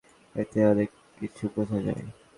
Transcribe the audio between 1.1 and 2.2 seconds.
কিছু বোঝা যায়।